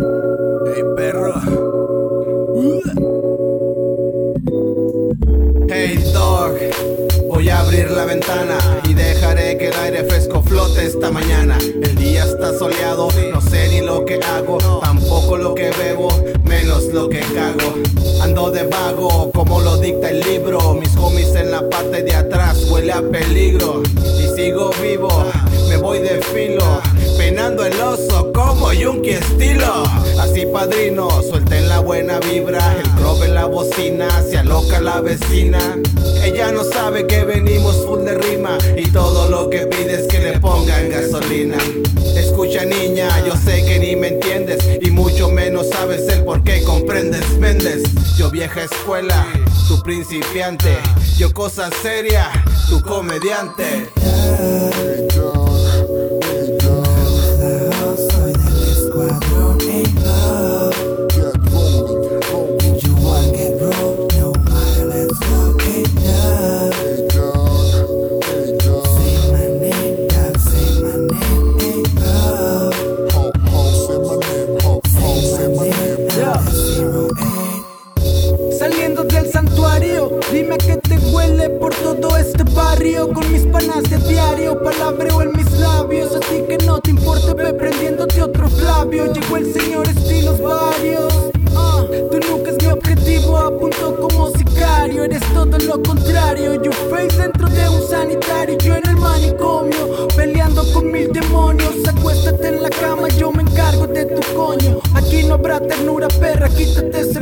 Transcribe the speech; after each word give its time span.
Hey, 0.00 0.82
perro. 0.96 1.34
Hey, 5.68 5.98
dog. 6.14 6.56
Voy 7.28 7.50
a 7.50 7.60
abrir 7.60 7.90
la 7.90 8.06
ventana 8.06 8.56
y 8.88 8.94
dejaré 8.94 9.58
que 9.58 9.68
el 9.68 9.74
aire 9.74 10.04
fresco 10.04 10.42
flote 10.42 10.86
esta 10.86 11.10
mañana. 11.10 11.58
El 11.58 11.94
día 11.96 12.24
está 12.24 12.56
soleado, 12.58 13.08
no 13.30 13.42
sé 13.42 13.68
ni 13.68 13.82
lo 13.82 14.06
que 14.06 14.20
hago, 14.20 14.56
tampoco 14.80 15.36
lo 15.36 15.54
que 15.54 15.70
bebo, 15.70 16.08
menos 16.44 16.84
lo 16.94 17.10
que 17.10 17.20
cago. 17.20 17.74
Ando 18.22 18.50
de 18.50 18.62
vago, 18.62 19.30
como 19.32 19.60
lo 19.60 19.76
dicta 19.76 20.08
el 20.08 20.20
libro. 20.20 20.74
Mis 20.74 20.96
homies 20.96 21.34
en 21.34 21.50
la 21.50 21.68
parte 21.68 22.02
de 22.02 22.14
atrás 22.14 22.64
huele 22.70 22.92
a 22.92 23.02
peligro. 23.02 23.82
Y 24.18 24.34
sigo 24.34 24.70
vivo, 24.82 25.10
me 25.68 25.76
voy 25.76 25.98
de 25.98 26.22
filo. 26.22 26.80
El 27.30 27.80
oso 27.80 28.32
como 28.32 28.72
Yunky 28.72 29.10
estilo. 29.10 29.84
Así 30.18 30.46
padrino, 30.52 31.08
suelten 31.22 31.68
la 31.68 31.78
buena 31.78 32.18
vibra. 32.18 32.58
El 32.76 32.90
club 32.90 33.22
en 33.22 33.34
la 33.34 33.46
bocina, 33.46 34.08
se 34.28 34.38
aloca 34.38 34.80
la 34.80 35.00
vecina. 35.00 35.60
Ella 36.24 36.50
no 36.50 36.64
sabe 36.64 37.06
que 37.06 37.22
venimos 37.22 37.86
full 37.86 38.00
de 38.00 38.18
rima. 38.18 38.58
Y 38.76 38.90
todo 38.90 39.30
lo 39.30 39.48
que 39.48 39.68
pide 39.68 40.00
es 40.00 40.08
que 40.08 40.18
le 40.18 40.40
pongan 40.40 40.90
gasolina. 40.90 41.56
Escucha 42.16 42.64
niña, 42.64 43.08
yo 43.24 43.36
sé 43.36 43.64
que 43.64 43.78
ni 43.78 43.94
me 43.94 44.08
entiendes. 44.08 44.58
Y 44.82 44.90
mucho 44.90 45.28
menos 45.28 45.68
sabes 45.68 46.08
el 46.08 46.24
por 46.24 46.42
qué 46.42 46.64
comprendes, 46.64 47.38
vendes. 47.38 47.84
Yo 48.18 48.28
vieja 48.30 48.64
escuela, 48.64 49.24
tu 49.68 49.80
principiante. 49.84 50.76
Yo 51.16 51.32
cosa 51.32 51.70
seria, 51.80 52.28
tu 52.68 52.82
comediante. 52.82 53.86
Con 83.00 83.32
mis 83.32 83.46
panas 83.46 83.82
de 83.84 83.96
diario, 83.96 84.62
palabreo 84.62 85.22
en 85.22 85.32
mis 85.32 85.50
labios. 85.58 86.14
A 86.14 86.20
ti 86.20 86.44
que 86.46 86.58
no 86.66 86.80
te 86.80 86.90
importe, 86.90 87.32
ve 87.32 87.54
prendiéndote 87.54 88.22
otro 88.22 88.46
Flavio. 88.46 89.10
Llegó 89.10 89.38
el 89.38 89.52
señor 89.54 89.88
estilos 89.88 90.38
varios. 90.38 91.12
Ah, 91.56 91.82
tú 91.88 92.20
nunca 92.30 92.50
es 92.50 92.62
mi 92.62 92.66
objetivo, 92.70 93.38
apunto 93.38 93.96
como 93.96 94.28
sicario. 94.28 95.04
Eres 95.04 95.22
todo 95.32 95.58
lo 95.58 95.82
contrario. 95.82 96.62
You 96.62 96.72
face 96.90 97.16
dentro 97.16 97.48
de 97.48 97.68
un 97.70 97.88
sanitario, 97.88 98.58
yo 98.58 98.74
en 98.74 98.86
el 98.86 98.96
manicomio. 98.96 100.06
Peleando 100.14 100.62
con 100.74 100.92
mil 100.92 101.10
demonios. 101.10 101.76
Acuéstate 101.88 102.48
en 102.48 102.62
la 102.62 102.70
cama, 102.70 103.08
yo 103.08 103.32
me 103.32 103.42
encargo 103.42 103.86
de 103.86 104.04
tu 104.04 104.34
coño. 104.36 104.78
Aquí 104.94 105.22
no 105.24 105.34
habrá 105.34 105.58
ternura, 105.58 106.06
perra, 106.08 106.50
quítate 106.50 107.00
ese 107.00 107.20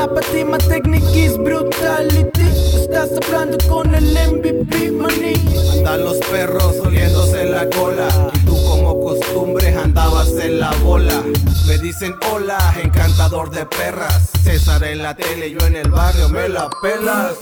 nada 0.00 0.14
para 0.14 0.26
ti, 0.32 1.18
is 1.18 1.36
brutality. 1.36 2.48
Estás 2.74 3.10
hablando 3.22 3.58
con 3.68 3.94
el 3.94 4.04
MVP, 4.04 4.92
money. 4.92 5.34
Andan 5.72 6.04
los 6.04 6.18
perros 6.18 6.76
oliéndose 6.84 7.44
la 7.44 7.68
cola. 7.70 8.08
Y 8.34 8.38
tú 8.46 8.56
como 8.64 9.00
costumbre 9.00 9.74
andabas 9.74 10.30
en 10.30 10.60
la 10.60 10.70
bola. 10.82 11.22
Me 11.66 11.78
dicen 11.78 12.14
hola, 12.32 12.58
encantador 12.82 13.50
de 13.50 13.66
perras. 13.66 14.30
César 14.42 14.82
en 14.84 15.02
la 15.02 15.14
tele, 15.14 15.50
yo 15.50 15.66
en 15.66 15.76
el 15.76 15.90
barrio 15.90 16.28
me 16.28 16.48
la 16.48 16.70
pelas. 16.82 17.34